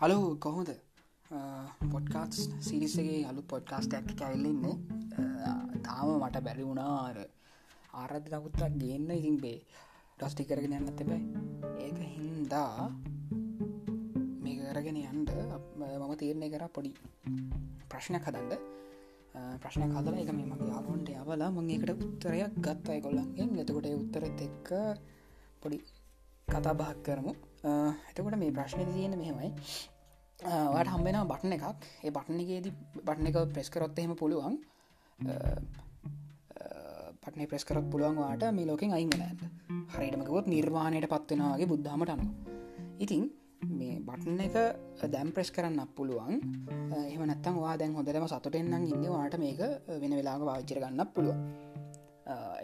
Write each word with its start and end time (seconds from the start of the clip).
Hello 0.00 0.28
කොහොද 0.36 0.70
podcast 1.92 2.36
සිරිසගේ 2.66 3.18
අලු 3.30 3.40
podcast 3.50 3.92
act 3.96 4.06
කැල්ලෙන්නේ 4.20 4.76
තාම 5.86 6.08
මට 6.12 6.40
බැරි 6.46 6.64
වුණාර 6.68 7.18
ආරධ 7.94 8.28
දකුත්තක් 8.32 8.62
ගන්න. 8.80 9.10
ඉතින් 9.12 9.36
බේ 9.42 9.58
ටස්ටි 10.18 10.48
කරගෙන 10.48 10.76
යන්න 10.78 10.96
තිබයි 10.98 11.20
ඒක 11.84 11.98
හින්දා 12.14 12.88
මේ 14.42 14.56
කරගෙන 14.62 15.02
යන්ඩ 15.02 15.30
මම 15.78 16.16
තීරණය 16.22 16.48
කර 16.54 16.64
පොඩි 16.76 16.96
ප්‍රශ්නයක් 17.90 18.24
හදන්ඩ 18.24 18.52
ප්‍රශ්න 19.62 19.88
කදල 19.94 20.20
එක 20.22 20.32
මේ 20.32 20.50
මගේ 20.50 20.72
යාලොන්ට 20.72 21.14
යවලා 21.14 21.50
මං 21.52 21.72
එකට 21.76 22.04
උත්තරයක් 22.06 22.60
ගත්තයි 22.66 23.00
කොල්ලන්ගෙන් 23.06 23.56
එතකොට 23.62 23.92
උත්තරත් 23.94 24.46
එක්ක 24.48 24.68
පොඩි 25.62 25.84
කතා 26.48 26.74
බහක් 26.74 26.98
කරමු. 27.04 27.32
එතකොට 28.10 28.36
මේ 28.38 28.50
ප්‍රශ්නය 28.50 28.84
තියෙන 28.86 29.14
මෙහෙමයි. 29.18 29.50
වට 30.44 30.92
හම්බෙන 30.94 31.20
බටන 31.30 31.52
එකක්. 31.56 31.66
ඒ 32.04 32.10
බටන 32.16 32.40
එකේදී 32.44 32.74
බටන 33.06 33.30
එක 33.30 33.38
ප්‍රෙස් 33.54 33.70
කරොත් 33.70 33.98
එහෙම 33.98 34.14
පුළුවන්. 34.22 34.54
පටන 37.22 37.48
ප්‍රෙස් 37.50 37.64
කරත් 37.68 37.90
පුළුවන් 37.92 38.16
වාට 38.22 38.44
මේ 38.56 38.66
ලෝකෙන් 38.66 38.94
අයිගනන්න 38.96 39.42
හරිටමකවොත් 39.94 40.46
නිර්වාණයට 40.52 41.10
පත්වෙනවාගේ 41.12 41.70
බුද්ධාමට 41.72 42.12
අනු 42.14 42.26
ඉතින් 43.04 43.24
මේ 43.78 43.96
බටන 44.06 44.40
එක 44.46 44.56
දැම් 45.12 45.32
ප්‍රෙස් 45.36 45.50
කරන්න 45.56 45.80
පුළුවන්. 45.96 46.40
එහම 47.10 47.22
නත්තම් 47.26 47.56
වා 47.64 47.74
දැන් 47.80 47.96
හොඳටම 47.96 48.26
සතුටෙන්න්නම් 48.32 48.88
ඉන්න. 48.92 49.04
වාට 49.14 49.36
මේක 49.44 49.60
වෙන 50.02 50.16
වෙලාග 50.18 50.42
වාච්චර 50.50 50.80
ගන්න 50.82 51.12
පුළුවන්. 51.14 51.69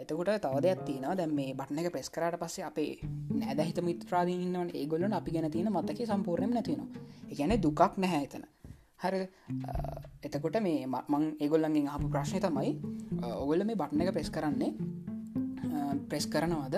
එතකොට 0.01 0.29
තවද 0.43 0.65
ඇත්තින 0.71 1.05
දැම් 1.19 1.33
මේ 1.39 1.55
බටන 1.59 1.79
එක 1.81 1.91
ප්‍රෙස් 1.95 2.09
කරට 2.15 2.39
පස්සේ 2.41 2.65
අපේ 2.67 2.91
නෑද 3.41 3.59
හිත 3.69 3.79
මිත්‍රාදීන්නවන් 3.89 4.69
ඒගොල්ලන 4.81 5.13
අපි 5.19 5.33
ගැන 5.35 5.51
තියෙන 5.51 5.71
මතක 5.73 6.07
සම්පූර්ණයම 6.11 6.53
නැතිනවා 6.57 6.89
එකැන 7.31 7.55
දුකක් 7.65 7.97
නැහැ 8.03 8.23
එතන. 8.27 8.45
හර. 9.03 9.15
එතකොට 10.23 10.57
මේ 10.67 10.87
මං 10.87 11.25
ඒගොල්ලන්ගෙන් 11.39 11.91
අපපු 11.95 12.07
ප්‍රශ්නය 12.15 12.39
තමයි 12.45 12.71
ඔගොල්ල 13.33 13.65
මේ 13.67 13.79
බටන 13.81 14.01
එක 14.05 14.15
ප්‍රෙස් 14.15 14.31
කරන්නේ 14.35 14.71
ප්‍රෙස් 16.09 16.25
කරනවාද? 16.33 16.75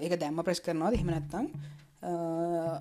ඒක 0.00 0.14
දැම්ම 0.22 0.42
ප්‍රෙස් 0.46 0.60
කරනවාද? 0.64 0.94
හිමනැත්තං 1.02 1.46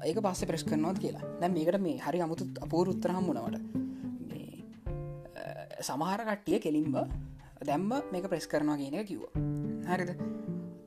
ඒක 0.08 0.18
පස්ස 0.26 0.48
ප්‍රෙස් 0.52 0.64
කරනවාද 0.70 0.98
කියලා. 1.04 1.26
දැම් 1.42 1.54
මේකට 1.58 1.82
මේ 1.88 1.98
හරි 2.06 2.22
අමුතු 2.26 2.44
අපූර 2.66 2.94
උත්තරහම් 2.94 3.26
වුණවට 3.30 3.88
සමහර 5.88 6.22
කට්ටිය 6.28 6.60
කෙලින්බ 6.64 6.96
දැම්ම 7.68 7.92
මේක 8.12 8.26
ප්‍රෙස් 8.32 8.48
කරනවා 8.52 8.78
කියන 8.82 8.96
එක 9.00 9.08
කිව්වා. 9.12 9.34
හරිද? 9.90 10.12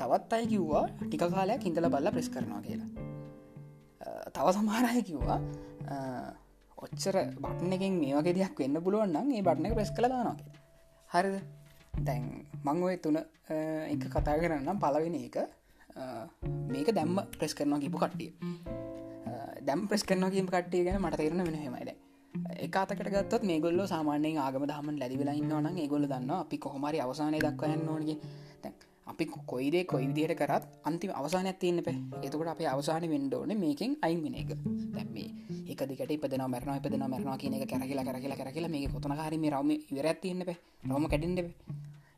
තවත් 0.01 0.33
අයි 0.37 0.47
කිව්වා 0.53 0.85
ටික 1.07 1.25
කාලයක් 1.35 1.63
හිඳල 1.67 1.89
බල්ල 1.95 2.09
ප්‍රෙස් 2.15 2.29
කරනවා 2.35 2.63
කියලා. 2.67 2.91
තව 4.35 4.47
සමහරය 4.57 5.03
කිව්වා 5.09 5.39
ඔච්චර 6.85 7.17
බටන 7.43 7.73
එකෙන් 7.77 7.99
මේ 8.03 8.15
වගේ 8.19 8.35
දෙයක් 8.39 8.55
වෙන්න 8.63 8.77
පුළුවන්නම් 8.85 9.33
ඒ 9.37 9.43
බටන 9.47 9.69
එක 9.69 9.75
ප්‍රෙස් 9.79 9.91
කළ 9.97 10.09
දානවා 10.13 10.37
හරිද? 11.15 11.37
දැන් 12.07 12.25
මංඔය 12.67 12.97
තුන 13.05 13.19
එක 13.19 14.03
කතා 14.15 14.37
කරන්නම් 14.43 14.79
පලවෙෙන 14.85 15.17
එක 15.27 15.37
මේක 16.73 16.89
දැම්ම 16.99 17.21
ප්‍රෙස් 17.39 17.53
කරනවා 17.59 17.83
කිපු 17.85 17.99
කට්ටිය. 18.03 18.31
දැම් 19.67 19.87
ප්‍රෙස් 19.91 20.03
කරනවා 20.09 20.33
කියීම 20.33 20.49
කට්ටිය 20.51 20.83
ගැන 20.87 20.99
මට 21.03 21.21
තේරන 21.21 21.45
වෙන 21.49 21.59
හෙමයිද 21.65 21.91
එකතකට 22.35 23.03
ගත්තත් 23.07 23.43
මේ 23.45 23.61
ගොල්ල 23.61 23.81
සාමානයෙන් 23.87 24.39
ආගම 24.39 24.65
දහම 24.65 24.89
ලැදිවෙලා 24.99 25.35
ඉන්නවන 25.35 25.79
ඒගොල 25.79 26.07
දන්න 26.07 26.31
අපි 26.35 26.59
කොහොමරි 26.59 27.01
අවසානය 27.01 27.39
දක්වයන්න 27.39 27.89
ඕනගේ 27.89 28.17
තැන් 28.63 28.75
අපි 29.07 29.25
කොයිදේ 29.47 29.85
කොයි 29.85 30.07
විදියට 30.09 30.35
කරත් 30.35 30.65
අන්තිම 30.85 31.13
අවසානයක් 31.13 31.59
තියන්න 31.59 31.83
පේ 31.83 31.97
එතකට 32.23 32.49
අප 32.49 32.61
අවසාන 32.67 33.05
වෙන්ඩෝන 33.07 33.53
මේකින් 33.59 33.97
අයින්ගෙන 34.03 34.35
එක. 34.35 34.51
දැම්මේ 34.95 35.29
එක 35.67 35.81
දිකට 35.89 36.11
ඉපදන 36.11 36.45
මරන 36.47 36.77
ඉපදන 36.77 37.05
මරනවා 37.05 37.39
කියන 37.39 37.55
එක 37.55 37.69
කැරකිලා 37.69 38.05
කරකිලා 38.05 38.39
කරකිලා 38.39 38.73
මේ 38.75 38.89
කොතන 38.89 39.17
හරිම 39.19 39.47
රම 39.53 39.71
ඉවරත් 39.71 40.21
තියන්න 40.21 40.45
පේ 40.45 40.59
රෝම 40.89 41.09
කැඩින්ඩ 41.09 41.41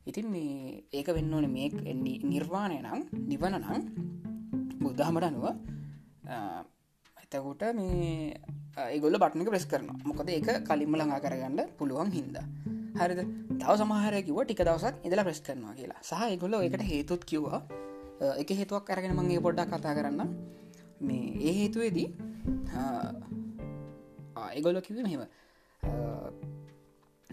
ඉතින් 0.06 0.26
මේ 0.30 0.84
ඒක 0.92 1.08
වෙන්න 1.08 1.34
ඕන 1.34 1.46
මේ 1.50 1.68
නිර්වාණය 2.24 2.78
නම් 2.80 3.00
නිවන 3.28 3.56
නම් 3.58 3.82
බුද්ධහමට 4.80 5.24
අනුව 5.24 5.46
එතකුට 7.24 7.62
මේ 7.74 8.36
ඒගොල්ල 8.76 9.16
බට්නක 9.22 9.50
ප්‍රෙස් 9.50 9.66
කරන 9.66 9.88
මොකද 10.04 10.28
ඒක 10.28 10.48
කලින්ම 10.68 10.94
ළඟා 10.98 11.20
කරගන්න 11.24 11.60
පුළුවන් 11.78 12.10
හින්ද. 12.16 12.36
හරිද? 13.00 13.20
තව 13.60 13.70
සමහරකිව 13.80 14.38
ටික 14.40 14.62
දවසක් 14.68 14.94
ඉදලා 15.06 15.26
ප්‍රෙස් 15.28 15.40
කරනවා 15.46 15.74
කියලා. 15.78 16.00
සහ 16.02 16.22
ඒගොල්ල 16.28 16.54
එකට 16.60 16.84
හේතුත් 16.90 17.22
කිව්වා. 17.24 17.60
එක 18.40 18.50
හේතුවක් 18.60 18.90
අරගෙන 18.90 19.16
මගේ 19.18 19.44
පොඩ්ඩක් 19.46 19.70
කතා 19.72 19.94
කරන්න 19.98 20.30
මේ 21.00 21.26
ඒ 21.40 21.54
හේතුවේදී 21.60 22.08
ඒගොල්ල 24.50 24.82
කිව 24.82 25.02
මෙහෙම. 25.06 25.22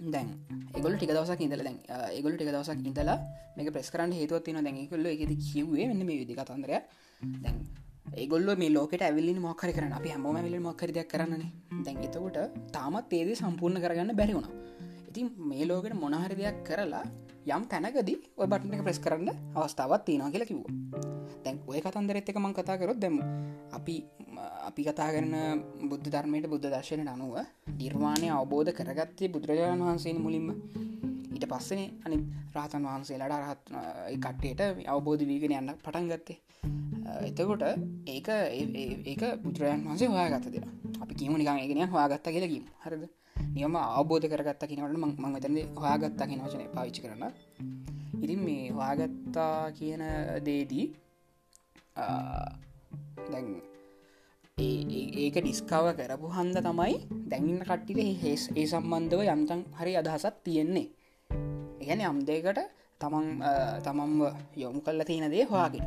දැන් 0.10 0.30
ඒගොල 0.76 0.96
ටික 0.96 1.14
දවසක් 1.14 1.42
ඉඳල 1.42 1.64
දැන් 1.68 1.78
ඒගොල 2.10 2.34
ටික 2.36 2.50
දවසක් 2.50 2.90
ඉඳලා 2.90 3.20
මේක 3.58 3.70
ප්‍රෙස් 3.74 3.90
කරන්න 3.94 4.14
හේතුවත් 4.14 4.46
තින 4.46 4.62
දැන් 4.62 4.82
කොල්ල 4.90 5.06
එකෙද 5.06 5.32
කිව්වේ 5.48 5.88
මෙන්න 5.90 6.06
මේ 6.06 6.22
විදි 6.22 6.38
කතන්දරය 6.40 6.78
දැන් 7.42 7.58
ඒගොල්ල 8.12 8.50
මේ 8.58 8.70
ලෝකට 8.70 9.02
ඇවිල්ලි 9.02 9.34
මොක්කර 9.40 9.72
කරන 9.72 9.94
අපි 9.94 10.10
හැම 10.14 10.26
ඇවිලි 10.30 10.60
මොක්කර 10.60 10.92
දෙයක් 10.92 11.08
කරන්නේ 11.08 11.52
දැන් 11.86 11.98
එතකොට 12.06 12.38
තාමත් 12.74 13.14
ඒදේ 13.14 13.36
සම්පූර්ණ 13.36 13.82
කරගන්න 13.84 14.16
බැරි 14.20 14.34
වුණා. 14.36 14.54
ඉතින් 15.10 15.28
මේ 15.50 15.66
ලෝකට 15.66 15.96
මොනහරි 15.96 16.36
දෙයක් 16.36 16.58
කරලා 16.68 17.06
යම් 17.48 17.64
තැනකදී 17.72 18.18
ඔය 18.40 18.48
බටන 18.48 18.76
එක 18.76 18.84
ප්‍රෙස් 18.84 19.00
කරන්න 19.00 19.30
අවස්ථාවත් 19.56 20.04
තියෙනවා 20.06 20.32
කියලා 20.34 20.50
කිව්ව. 20.52 20.66
දැන් 21.44 21.58
ඔය 21.68 21.80
කතන්දරෙත් 21.80 22.30
එක 22.30 22.42
මං 22.44 22.54
කතා 22.54 22.78
කරොත් 22.78 23.00
දැම් 23.00 23.18
අපි 23.78 23.96
අපි 24.68 24.82
කතා 24.84 25.10
කරන 25.16 25.34
බුද්ධ 25.90 26.08
ධර්මයට 26.14 26.52
බුද්ධ 26.52 26.68
දර්ශනයට 26.68 27.14
අනුව 27.16 27.36
නිර්වාණය 27.80 28.28
අවබෝධ 28.30 28.72
කරගත්තේ 28.78 29.32
බුදුරජාණන් 29.34 29.88
වහන්සේ 29.88 30.20
මුලින්ම. 30.20 30.48
ඊට 31.42 31.50
පස්සනේ 31.50 31.88
අනි 32.06 32.18
රාතන් 32.54 32.84
වහන්සේලාට 32.86 33.34
අරහත් 33.34 33.70
කට්ටේට 34.18 34.86
අවබෝධ 34.88 35.24
වීගෙන 35.26 35.54
යන්න 35.54 35.72
පටන් 35.78 36.10
ගත්තේ. 36.10 36.38
එතකොට 37.22 37.64
ඒක 38.08 38.28
ඒක 39.06 39.24
බුදුරජන් 39.42 39.82
වන්සේ 39.86 40.10
හොයාගත්ත 40.10 40.52
දෙෙන 40.52 40.68
අපි 41.02 41.14
කියම 41.16 41.34
නිකන් 41.34 41.50
ඒගෙන 41.56 41.90
හොයාගත්ත 41.90 42.30
කියලකීම 42.30 42.68
හරද? 42.84 43.04
නියම 43.50 43.76
අවබෝධ 43.78 44.28
කරගත්ත 44.28 44.64
කිනවට 44.66 45.00
මං 45.00 45.38
එතන 45.38 45.58
හොයාගත්තා 45.76 46.28
කියෙන 46.28 46.44
වචන 46.44 46.70
පාවිච්චි 46.76 47.02
කරන්න. 47.02 47.34
ඉතින් 48.22 48.40
මේ 48.42 48.70
හොයාගත්තා 48.72 49.72
කියන 49.74 50.04
දේදී 50.46 50.86
දැන් 53.26 53.48
ඒක 54.58 55.36
ඩිස්කාව 55.38 55.86
කරපු 55.98 56.28
හන්ද 56.30 56.58
තමයි 56.62 56.96
දැඟන්න 57.30 57.64
කට්ටිට 57.64 58.24
හේස් 58.24 58.44
ඒ 58.52 58.66
සම්බන්ධව 58.68 59.30
යම්තන් 59.30 59.70
හරි 59.80 59.94
අදහසත් 59.98 60.44
තියෙන්නේ. 60.44 60.90
ඒගැන 61.82 62.02
යම්දයකට 62.08 62.60
තමන් 63.02 63.28
තමන්ව 63.86 64.24
යොමු 64.56 64.82
කල්ල 64.82 65.04
තියෙන 65.04 65.32
දේ 65.34 65.46
හොයාගෙන 65.46 65.86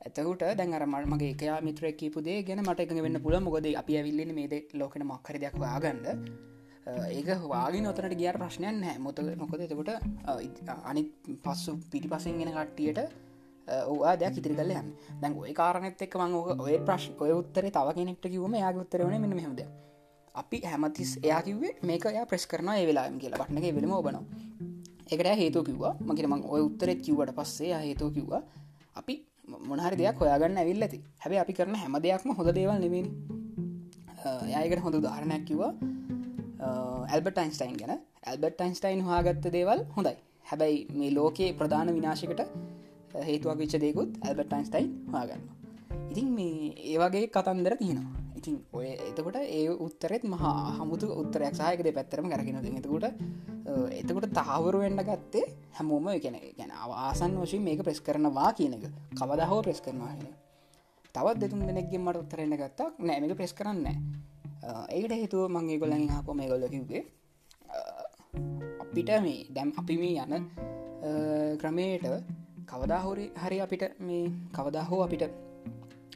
ඇතකුට 0.00 0.42
දැන් 0.58 0.74
අරමල් 0.74 1.06
මගේ 1.06 1.34
එකයා 1.34 1.58
මිත්‍රය 1.62 1.92
කීපු 1.94 2.20
දේ 2.20 2.38
ගැන 2.42 2.62
මට 2.62 2.86
එක 2.86 2.94
වෙන්න 2.98 3.20
පුල 3.22 3.38
මොකද 3.40 3.68
අපි 3.74 3.98
ඇවිල්ලෙන 3.98 4.34
මේද 4.34 4.54
ලෝකෙන 4.74 5.06
මක්කර 5.06 5.38
දෙයක් 5.38 5.56
වාගන්න 5.56 6.08
ඒක 7.10 7.28
වාගේ 7.44 7.82
නොතනට 7.82 8.16
ගියාර 8.20 8.38
ප්‍රශ්නයන් 8.42 8.80
නෑ 8.84 8.96
මොත 8.98 9.20
නොකද 9.42 9.60
එතකොට 9.60 9.90
අනි 10.84 11.04
පස්සු 11.44 11.76
පිටි 11.92 12.10
පසෙන් 12.10 12.40
ගෙන 12.40 12.52
කට්ටියට 12.56 13.00
ඕවා 13.68 14.16
දෙයක් 14.16 14.42
ඉතිරි 14.42 14.58
කලයන්න 14.58 14.90
දැන් 15.20 15.38
ඔය 15.38 15.54
කාරනෙත් 15.54 16.02
එක් 16.08 16.18
මං 16.18 16.34
ඕක 16.34 16.66
ඔය 16.66 16.80
ප්‍රශ් 16.88 17.08
ඔය 17.18 17.38
උත්තර 17.38 17.70
තව 17.70 17.96
කෙනෙක්ට 17.98 18.30
කිවම 18.34 18.58
යාග 18.58 18.82
උත්තරවන 18.82 19.18
මෙම 19.20 19.38
හමද 19.38 19.70
අපි 20.34 20.62
හැමතිස් 20.64 21.18
එයා 21.22 21.42
කිවේ 21.42 21.72
මේක 21.82 22.04
යා 22.10 22.26
ප්‍රෙස් 22.26 22.46
කරන 22.46 22.68
ඒ 22.72 22.86
වෙලාම 22.86 23.18
කියලා. 23.18 23.40
බට්නක 23.40 23.76
වෙලම 23.76 23.92
ඔබන 23.92 24.16
එකට 25.14 25.28
හේතු 25.42 25.60
කිව්වා. 25.68 25.92
මකින 26.06 26.28
මං 26.30 26.42
ඔය 26.54 26.62
උත්තරෙත් 26.68 27.00
කිව්වට 27.06 27.34
පස්සේ 27.38 27.78
හේතු 27.86 28.10
කිව්වා. 28.16 28.42
අපි 29.00 29.14
මොනහරි 29.70 29.96
දෙයක් 30.00 30.20
හොයාගන්න 30.22 30.60
ඇවිල් 30.62 30.84
ඇති. 30.86 30.98
හැබ 31.22 31.32
අපි 31.44 31.52
කරන 31.58 31.76
හැම 31.82 31.96
දෙයක්ම 32.06 32.34
හොඳ 32.38 32.50
දේවල් 32.58 32.78
නෙවෙන 32.84 33.06
යකට 34.64 34.84
හොඳ 34.84 34.98
උදාහරණයක් 35.00 35.44
කිවා 35.48 35.72
ඇල්බට 37.12 37.38
යින්ස්ටයින් 37.44 37.76
ගැන. 37.80 37.94
ඇල්බට 38.26 38.60
යින්ස්ටයින් 38.66 39.00
හවාගත්ත 39.06 39.48
දේවල් 39.56 39.80
හොඳයි. 39.96 40.16
හැබැයි 40.50 40.78
මේ 40.98 41.10
ලෝකයේ 41.18 41.50
ප්‍රධාන 41.58 41.94
විනාශකට 41.98 42.40
හේතුවක් 43.28 43.58
විච්ච 43.62 43.74
දෙකුත් 43.84 44.10
ඇල්බට 44.26 44.54
යින්ස්ටයින් 44.58 44.88
හවාගන්න 45.10 45.42
ඉතින් 46.10 46.28
මේ 46.36 46.72
ඒවගේ 46.92 47.26
කතන්දර 47.34 47.74
තියෙනවා. 47.80 48.31
ඉතින් 48.42 48.58
ඔය 48.72 48.86
එතකොට 49.00 49.36
ඒ 49.38 49.70
උත්තරෙත් 49.78 50.24
මහා 50.24 50.74
හමුතු 50.76 51.06
උත්තරයක් 51.14 51.54
සහයකද 51.54 51.88
පැත්තරම 51.94 52.26
කරගෙන 52.26 52.58
එතකොට 52.74 53.04
එතකොට 53.92 54.26
තහවරු 54.38 54.78
වෙන්න 54.80 54.98
ගත්තේ 55.00 55.46
හැමෝම 55.72 56.06
ගැන 56.16 56.36
ගැන 56.52 56.72
ආසන් 56.74 57.36
වශයෙන් 57.38 57.62
මේක 57.62 57.80
ප්‍රෙස් 57.80 58.00
කරනවා 58.00 58.50
කියන 58.52 58.74
එක. 58.74 58.84
කවදහෝ 59.14 59.60
ප්‍රෙස් 59.62 59.80
කරනවා 59.80 60.14
කියෙන 60.14 60.34
තවත් 61.14 61.38
දෙතුන් 61.38 61.62
දෙනෙක්ගෙන් 61.62 62.02
මට 62.02 62.16
උත්තරෙන්න්න 62.16 62.56
ගත්තක් 62.56 62.98
නෑමක 63.00 63.34
ප්‍රෙස් 63.36 63.52
කරන්න 63.52 63.86
ඒකට 64.90 65.12
හේතුව 65.12 65.46
මංගේ 65.48 65.78
ගොලඟ 65.78 66.10
හපො 66.10 66.34
මේ 66.34 66.48
ගොල්ල 66.48 66.66
කිව්වේ 66.68 67.02
අපිට 68.82 69.10
මේ 69.20 69.46
දැම් 69.50 69.70
අපි 69.78 69.94
මේ 69.96 70.24
යන 70.24 70.34
ක්‍රමයට 71.60 72.04
කවදාහෝරි 72.66 73.26
හරි 73.36 73.58
අපිට 73.60 73.84
මේ 74.00 74.26
කවදා 74.52 74.84
හෝ 74.90 75.00
අපිට 75.06 75.24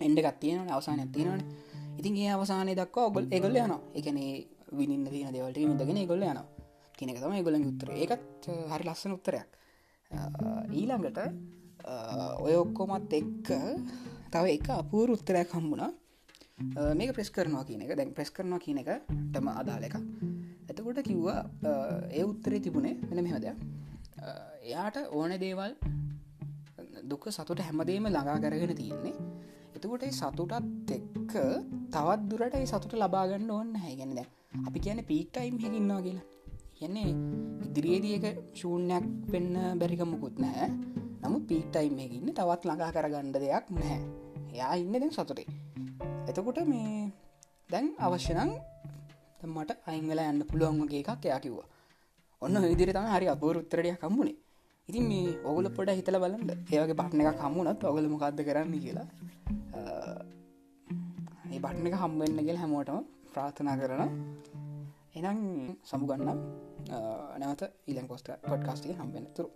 එන්ඩ 0.00 0.18
ගත්තියෙන 0.20 0.68
අවසාන 0.68 1.00
ඇතියෙනවන 1.00 1.42
ඉතින් 1.98 2.16
ඒ 2.16 2.30
අවසානය 2.36 2.74
දක්වා 2.78 3.08
ඔගොල් 3.10 3.26
එගොල්ල 3.30 3.56
යන 3.56 3.74
එකනේ 3.94 4.32
විනින්න 4.72 5.06
තින 5.06 5.32
දෙවලට 5.34 5.58
මිදගෙන 5.72 6.08
ගොල්ල 6.12 6.24
යන 6.24 6.40
කියනක 6.98 7.20
තම 7.20 7.36
ගොල 7.46 7.58
උත්තර. 7.62 7.88
ඒකත් 7.92 8.48
හරි 8.70 8.84
ලස්සන 8.88 9.16
උත්තරයක්. 9.18 9.48
ඊළඟට 10.72 11.18
ඔය 12.46 12.54
ඔක්කොමත් 12.62 13.12
එක්ක 13.20 13.48
තව 14.32 14.44
එක 14.56 14.68
අපූර 14.80 15.14
උත්තරයක් 15.16 15.52
හම්බුණා. 15.52 15.92
මේක 16.94 17.12
ප්‍රෙස් 17.12 17.30
කරනවා 17.30 17.64
කියන 17.64 17.84
එක. 17.84 17.96
දැන් 17.98 18.14
ප්‍රෙස් 18.16 18.30
කරනවා 18.30 18.64
කියන 18.64 18.82
එක 18.82 18.90
ටම 19.32 19.48
අදාල 19.60 19.84
එක 19.84 19.96
එතකොට 20.70 20.98
කිව්වා 21.02 21.40
ඒ 22.10 22.24
උත්තරේ 22.24 22.60
තිබුණේ 22.60 22.94
මෙන 23.08 23.24
මෙහොද 23.24 23.46
එයාට 24.62 24.96
ඕන 25.10 25.32
දේවල් 25.40 25.72
දුක 27.10 27.28
සතුට 27.30 27.60
හැමදේම 27.60 28.08
ළඟා 28.08 28.40
කරගෙන 28.40 28.76
තියෙන්නේ. 28.76 29.14
එතකොට 29.76 30.04
සතුටත් 30.12 31.15
එක්ක 31.36 31.64
තවත් 31.92 32.20
දුරට 32.30 32.56
සතුට 32.70 32.94
ලබාගන්න 32.96 33.50
ඕන්න 33.50 33.72
හැගැනද 33.76 34.20
අපි 34.66 34.78
කියන 34.84 35.00
පීටයිම් 35.10 35.56
හැකින්නවා 35.62 36.00
කියලා. 36.06 36.24
කියන්නේ 36.78 37.10
ඉදිරියේදියක 37.66 38.24
ශූන්‍යයක් 38.58 39.04
වෙන්න 39.32 39.56
බැරිකමකුත් 39.80 40.36
නෑ 40.44 40.68
නමු 41.22 41.38
පීටයිම් 41.50 41.98
එකඉන්න 42.04 42.30
තවත් 42.38 42.62
ළඟා 42.68 42.94
කරගණ්ඩ 42.96 43.36
දෙයක් 43.44 43.66
නැහැ. 43.76 43.98
එයා 44.54 44.72
ඉන්න 44.82 44.94
දැන් 44.94 45.12
සතුටේ. 45.12 45.48
එතකොට 46.28 46.60
මේ 46.72 47.12
දැන් 47.72 47.86
අවශ්‍යනං 48.06 48.52
මට 49.54 49.76
අයිංගල 49.90 50.22
යන්න 50.24 50.40
පුළුවන්ගේ 50.50 51.02
එකක් 51.02 51.28
එයා 51.28 51.40
කිව්වා. 51.44 51.68
ඔන්න 52.42 52.62
විදිරි 52.70 52.96
තම 52.96 53.10
හරි 53.14 53.28
අපූර 53.34 53.60
උත්තරඩිය 53.62 53.96
කම්මුණේ 54.02 54.38
ඉතින් 54.88 55.04
මේ 55.10 55.36
ඔගුල 55.48 55.68
පොඩ 55.76 55.92
හිතල 55.98 56.18
බලන්න. 56.22 56.50
ඒවගේ 56.72 56.98
බට්න 57.00 57.22
එක 57.22 57.38
කම්මුණත් 57.42 57.86
ඔගල 57.90 58.08
මොකක්ද 58.14 58.40
කරන්න 58.48 58.74
කියලා. 58.84 59.08
ඒ 61.56 61.60
බට්න 61.60 61.86
එක 61.88 61.94
හම්බෙන්න්නගෙල් 61.96 62.58
හැමෝටම 62.60 62.98
ප්‍රාථනා 63.32 63.76
කරන 63.76 64.02
එනම් 65.16 65.38
සමුගන්නම් 65.84 66.40
නැවත 67.40 67.62
ඉලන් 67.86 68.08
කොස්ට 68.08 68.28
පොඩ්කාස්ටිය 68.42 68.98
හම්බෙන 69.00 69.26
තුරු. 69.32 69.48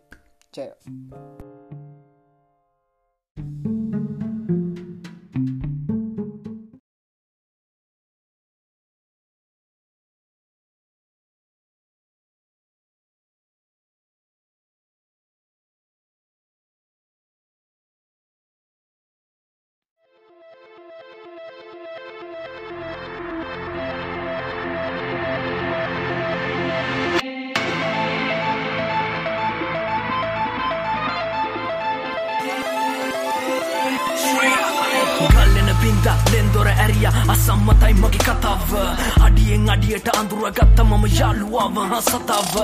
monkey 37.98 38.18
cut 38.18 38.44
off. 38.44 39.09
අඩියෙන් 39.30 39.70
අඩියට 39.70 40.08
අඳුර 40.10 40.50
ගත්ත 40.50 40.78
මම 40.82 41.04
යාලුවාව 41.08 41.76
හසතාව. 41.90 42.54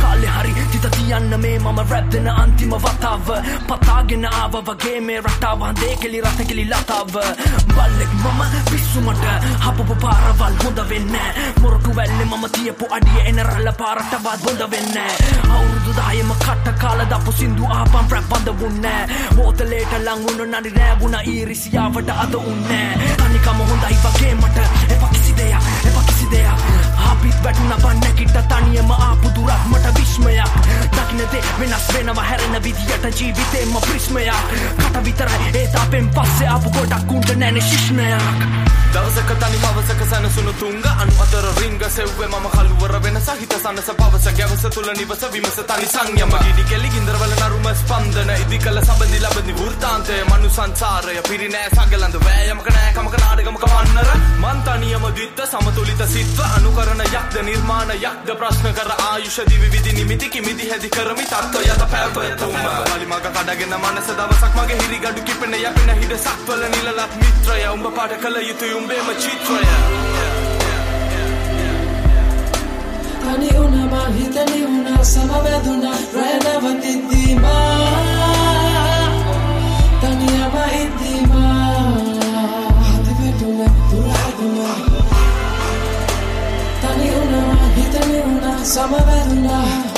කාලෙ 0.00 0.28
හරි 0.28 0.52
තිත 0.72 0.86
තියන්න 0.90 1.34
මේ 1.40 1.58
මම 1.58 1.78
රැප්දෙන 1.90 2.28
අන්තිම 2.28 2.74
වතාව. 2.74 3.26
පතාගෙන 3.68 4.24
ආව 4.24 4.54
වගේ 4.60 5.00
මේ 5.00 5.20
රටාව 5.20 5.60
හදේකෙලි 5.68 6.20
රතකෙලි 6.20 6.64
ලතාව. 6.64 7.14
බල්ලෙක් 7.68 8.12
මම 8.14 8.40
පිස්සුමට 8.70 9.24
හපපු 9.64 9.94
පාරවල් 9.96 10.54
හොඳ 10.62 10.80
වෙන්න. 10.90 11.16
මොරටු 11.60 11.90
වැල්ලෙ 11.96 12.24
මම 12.24 12.44
තියපු 12.52 12.86
අඩිය 12.90 13.20
එන 13.26 13.38
රල්ල 13.40 13.72
පාරටවත් 13.72 14.42
බොඳ 14.44 14.62
වෙන්න. 14.70 14.96
අවුරුදු 15.50 15.92
දායම 15.96 16.30
කට 16.38 16.66
කාල 16.78 17.00
දපු 17.06 17.32
සිින්දු 17.32 17.64
ආපන් 17.70 18.06
ප්‍රැප් 18.08 18.28
බඳ 18.30 18.48
වුන්න. 18.60 18.86
බෝතලේට 19.36 19.92
ලංවුණ 19.98 20.42
නඩි 20.50 20.70
නෑබුණ 20.70 21.18
ඊරිසියාවට 21.24 22.14
අද 22.16 22.34
උන්න. 22.34 22.64
තනිකම 23.18 23.58
හොඳයි 23.68 23.96
වගේ 24.04 24.34
මට 24.34 24.58
එප 24.88 25.02
කිසි 25.12 25.32
දෙයක්. 25.34 25.62
එප 25.82 25.82
කිසි 25.84 25.91
දෙයක්. 26.32 26.66
අපිත් 27.10 27.38
වැටුන 27.44 27.74
බන්නැකිට 27.82 28.36
තනියම 28.50 28.90
ආපු 28.90 29.28
දුරක් 29.36 29.64
මට 29.70 29.94
විශ්මයක් 29.98 30.52
දකිනදේ 30.96 31.42
වෙනස් 31.60 31.86
වෙනවා 31.94 32.24
හැරෙන 32.30 32.62
විදියට 32.64 33.20
ජීවිතේම 33.20 33.74
ප්‍රිශ්මයක් 33.86 34.34
කට 34.78 35.04
විතරයි 35.04 35.50
ඒත් 35.54 35.74
අපෙන් 35.82 36.10
පස්සේ 36.16 36.48
ආපු 36.48 36.70
ගොඩක් 36.70 37.12
උන්ට 37.12 37.34
නැන 37.36 37.60
ශිෂ්ණයක්. 37.62 38.46
දවසක 38.94 39.30
තනි 39.40 39.58
මවසක 39.58 40.00
සැනසුණු 40.10 40.52
තුංග 40.60 40.82
අනු 41.02 41.14
අතර 41.24 41.46
රිංග 41.60 41.78
සෙව්වේ 41.90 42.28
මම 42.28 42.46
කළුවර 42.54 42.94
වෙන 43.04 43.16
සහිත 43.26 43.54
සනස 43.58 43.88
පවස 44.00 44.26
ගැවස 44.38 44.64
තුළ 44.74 44.90
නිවස 44.98 45.22
විමස 45.32 45.56
තනි 45.70 45.86
සංයම. 45.94 46.34
ගිඩි 46.44 46.64
කෙලි 46.70 46.88
ගින්දරවල 46.94 47.32
නරුම 47.38 47.68
ස්පන්දන 47.74 48.32
ඉදි 48.36 48.58
කළ 48.58 48.80
සබඳි 48.82 49.22
ලබදි 49.24 49.56
වෘතාන්තය 49.60 50.18
මනු 50.30 50.50
සංසාරය 50.50 51.16
පිරිනෑ 51.28 51.70
සගලඳ 51.76 52.18
වෑයමක 52.26 52.68
නෑ 52.74 52.92
කමක 52.96 53.14
නාඩගමක 53.22 53.64
වන්නර. 53.72 54.10
මන්තනියම 54.44 55.08
දිත්ත 55.16 55.40
සමතුලිත 55.52 56.04
සිත්ව 56.22 56.40
අනුකරන 56.56 57.00
යක්ද 57.04 57.36
නිර්මාණ 57.46 57.90
යක්ද 57.94 58.28
ප්‍රශ්න 58.40 58.74
කර 58.78 58.90
ආයුෂ 58.94 59.38
දිවි 59.48 59.68
විදි 59.74 59.92
නිමිති 59.96 60.28
කිමිදි 60.30 60.68
හැදි 60.70 60.88
කරමි 60.88 61.24
තත්ව 61.24 61.62
යත 61.66 61.82
පැවතුම. 61.92 62.56
වලිමග 62.86 63.26
කඩගෙන 63.26 63.74
මනස 63.78 64.08
දවසක් 64.12 64.54
මගේ 64.58 64.78
හිරි 64.82 64.98
ගඩු 65.04 65.24
කිපෙන 65.24 65.54
යැපෙන 65.56 65.90
හිඩ 66.00 66.14
සක්වල 66.16 66.62
නිලලත් 66.74 67.16
මිත්‍රය. 67.18 67.62
උඹ 67.74 67.86
පාට 67.96 68.14
කළ 68.22 68.36
යුතුයි 68.40 68.74
උඹේම 68.74 69.08
චිත්‍රය. 69.18 69.66
තනි 73.22 73.48
වුණමා 73.56 74.08
හිතනි 74.10 74.62
වුණා 74.62 75.04
සමවැදුනා 75.04 75.98
රැනවතිද්දීමා 76.16 78.21
හිතනි 88.62 88.74
වුණා 88.74 89.62
සමවැදුනා 89.64 89.66
යාව 89.66 89.91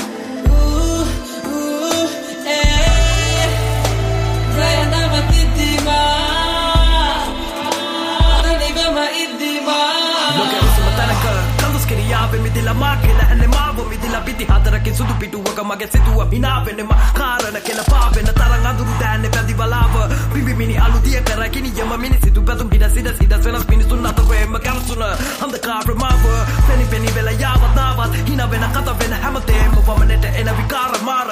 මිදිල 14.45 14.57
පිති 14.61 14.71
හතරකින් 14.71 14.97
සුදු 14.97 15.15
පිටුවක 15.15 15.59
මගේ 15.65 15.89
සිතුව 15.89 16.29
පිනාවෙනම 16.31 16.89
කාරණ 17.15 17.61
කෙල 17.63 17.81
පාවෙන 17.91 18.27
තරන් 18.27 18.67
අඳුරු 18.67 18.95
දෑන්න 19.01 19.31
පැදි 19.31 19.55
බලාව 19.55 19.95
පිබිමිනි 20.33 20.79
අලුදිය 20.79 21.21
කරකිනි 21.23 21.71
යම 21.71 22.01
මිනි 22.01 22.19
සිතු 22.23 22.43
පැතුම් 22.43 22.71
හිට 22.71 22.85
සිද 22.91 23.09
සිද 23.19 23.35
වෙනස් 23.45 23.69
මිනිසුන් 23.69 24.07
අතවේම 24.07 24.59
කැරසුන 24.61 25.05
හඳ 25.41 25.59
කාර්මාව 25.59 26.25
පෙනි 26.69 26.85
පෙනි 26.87 27.15
වෙල 27.15 27.31
යාවතාවත් 27.41 28.15
හින 28.27 28.43
වෙන 28.51 28.67
කත 28.73 28.99
වෙන 28.99 29.13
හැමතේම 29.23 29.77
පමණට 29.79 30.25
එන 30.25 30.57
විකාර 30.57 30.99
මාර. 31.03 31.29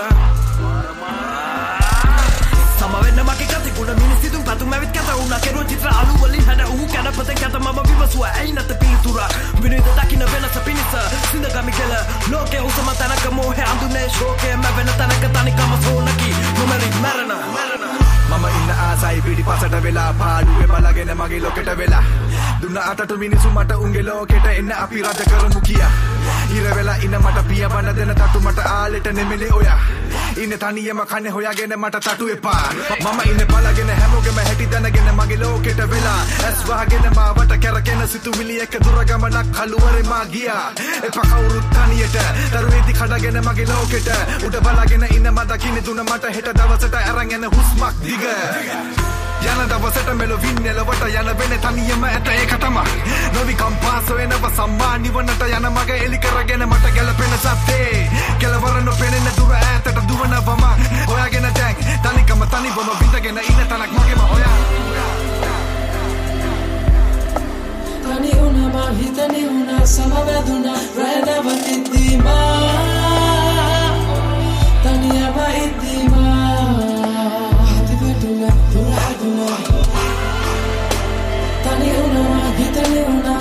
සමවෙන්න 2.78 3.20
මගේ 3.22 3.46
කතිකුණ 3.48 3.90
මිනිසිතුම් 3.96 4.42
පතුම 4.44 4.72
ඇවිත් 4.72 4.92
කැත 4.92 5.10
වුණ. 5.10 5.34
කෙරුව 5.40 5.66
චිත්‍ර 5.66 5.88
අලුවලින් 5.90 6.44
හැඩ 6.44 6.62
වූ 6.68 6.86
කැනපත 6.86 7.30
කැත 7.40 7.56
ම 7.58 7.68
විවසුව 7.88 8.24
ඇයි 8.24 8.52
නැත 8.52 8.72
පිළිතුර? 8.80 9.18
විනිද 9.62 9.86
දකින 9.98 10.24
වෙනස 10.32 10.56
පිණිස 10.64 10.92
සිඳගමි 11.30 11.72
කෙල. 11.72 11.92
ලෝකෙ 12.32 12.58
උසම 13.22 13.30
තැනක 13.30 13.34
මෝහ 13.34 13.54
අඳුනේ 13.62 14.08
ශෝකය 14.08 14.56
මැවෙන 14.56 14.88
තැනක 14.98 15.24
තනිකම 15.26 15.72
සෝනකි 15.78 16.30
නොමැරි 16.58 16.88
මැරණ 16.96 17.32
මම 18.28 18.46
ඉන්න 18.50 18.70
ආසයි 18.78 19.20
පිටි 19.20 19.42
පසට 19.42 19.82
වෙලා 19.82 20.12
පාඩුවේ 20.14 20.66
බලගෙන 20.66 21.14
මගේ 21.16 21.40
ලොකෙට 21.40 21.70
වෙලා 21.76 22.02
දුන්න 22.62 22.78
අතට 22.80 23.12
මිනිසු 23.16 23.50
මට 23.50 23.78
උන්ගේ 23.78 24.02
ලෝකෙට 24.02 24.46
එන්න 24.48 24.72
අපි 24.74 25.02
රජ 25.02 25.22
කරමු 25.24 25.60
කියා 25.62 25.90
ඉර 26.56 26.66
වෙලා 26.76 26.96
ඉන්න 27.04 27.16
මට 27.18 27.44
පියවන්න 27.48 27.88
දෙන 27.96 28.14
තටු 28.20 28.40
මට 28.40 28.66
ආලෙට 28.66 29.06
නෙමෙලි 29.12 29.48
ඔයා. 29.58 29.78
ඉන්න 30.36 30.54
තනියම 30.62 31.00
කන්නේ 31.10 31.32
හොයාගෙන 31.36 31.74
මට 31.78 32.00
තටු 32.06 32.28
එපා. 32.28 32.64
මම 33.00 33.20
ඉන්න 33.30 33.42
බලගෙන 33.52 33.90
හැමෝගෙම 34.00 34.38
හැටි 34.38 34.66
දැනගෙන 34.72 35.10
මගේ 35.14 35.40
ලෝකෙට 35.42 35.82
වෙලා. 35.90 36.20
ඇස් 36.44 36.62
වහගෙන 36.68 37.08
මාවට 37.16 37.56
කැරකෙන 37.62 38.08
සිතුවිලි 38.08 38.60
එක 38.60 38.78
දුර 38.84 39.04
ගමනක් 39.04 39.46
කළුවරේ 39.56 40.02
මා 40.02 40.24
ගියා. 40.26 40.66
එපා 41.02 41.26
කවුරුත් 41.32 41.70
තනියට. 41.74 42.16
දරුවේදි 42.54 42.92
කඩගෙන 42.92 43.42
මගේ 43.48 43.68
ලෝකෙට 43.72 44.08
උඩ 44.46 44.56
බලාගෙන 44.62 45.06
ඉන්න 45.10 45.32
මට 45.34 45.58
කිනි 45.58 45.84
දුන 45.86 46.04
මට 46.04 46.34
හෙට 46.38 46.54
දවසට 46.54 46.94
අරන් 47.04 47.30
යන 47.30 47.50
හුස්මක් 47.56 48.02
දිග. 48.04 49.31
යන 49.42 49.62
දවසට 49.68 50.08
මෙලොවින් 50.14 50.66
එලවට 50.66 51.02
යන 51.08 51.30
වෙන 51.38 51.54
තනියම 51.64 52.04
ඇත 52.04 52.28
ඒක 52.30 52.52
තමා 52.62 52.84
නොවි 53.34 53.54
කම්පාස 53.54 54.10
වෙනව 54.18 54.46
සම්මා 54.50 54.98
නිවනට 55.02 55.42
යන 55.48 55.66
මග 55.70 55.98
එලි 56.06 56.18
කරගෙන 56.18 56.62
මට 56.68 56.92
ගැලපෙන 56.94 57.34
සත්තේ 57.38 58.06
කෙලවර 58.38 58.71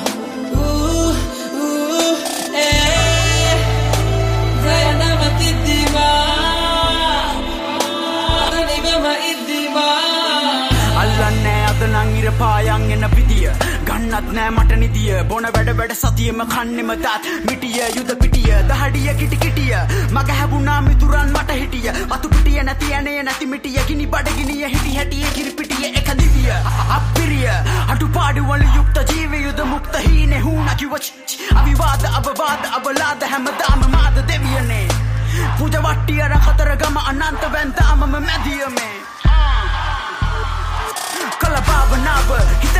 නංගිර 11.90 12.30
පායන් 12.38 12.90
එන්න 12.94 13.04
පිදිය 13.14 13.48
ගන්නත් 13.86 14.28
නෑ 14.36 14.50
මට 14.50 14.76
නිදිය. 14.82 15.22
බොන 15.30 15.46
වැඩ 15.54 15.70
වැඩ 15.78 15.94
සතියම 15.94 16.42
කන්නෙම 16.52 16.92
දත්. 17.02 17.32
මිටිය 17.48 17.80
යුද 17.96 18.12
පිටිය 18.22 18.52
දහඩිය 18.70 19.14
කිටි 19.20 19.36
කිටිය. 19.36 19.74
මග 20.10 20.28
හැබුණා 20.40 20.80
මිතුරන් 20.88 21.32
මට 21.32 21.58
හිටිය. 21.62 21.88
අතු 22.10 22.28
පිටිය 22.28 22.62
නැති 22.68 22.94
ඇනේ 22.94 23.22
නැති 23.22 23.50
මිටිය. 23.54 23.78
ගිනි 23.88 24.06
බඩගිනිය 24.06 24.64
හිටි 24.74 24.96
හැටිය 24.96 25.34
කිරි 25.34 25.52
අටු 28.00 28.08
පාඩුවල 28.10 28.62
යුක්ත 28.74 28.98
ජීවය 29.08 29.38
යුද 29.38 29.58
මුක්ත 29.62 29.96
හීනෙ 29.98 30.38
හූනකි 30.38 30.86
වච් 30.86 31.34
අවිවාද 31.54 32.04
අවවාද 32.10 32.62
අවලාද 32.70 33.24
හැමදාම 33.24 33.82
මාද 33.92 34.16
දෙවියනේ 34.28 34.88
පුජ 35.58 35.76
වට්ටියර 35.78 36.32
කතර 36.38 36.70
ගම 36.76 36.96
අනන්ත 37.02 37.44
වැන්තාමම 37.52 38.06
මැදියමේ 38.06 38.96
කළ 41.36 41.60
භාවනාව 41.68 42.32
හිත 42.62 42.79